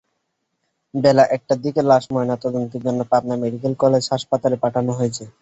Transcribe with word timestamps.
বেলা 0.93 1.23
একটার 1.35 1.59
দিকে 1.65 1.81
লাশ 1.89 2.03
ময়নাতদন্তের 2.13 2.81
জন্য 2.85 2.99
পাবনা 3.11 3.35
মেডিকেল 3.43 3.73
কলেজ 3.83 4.03
হাসপাতালে 4.13 4.57
পাঠানো 4.63 4.91
হয়েছে। 4.99 5.23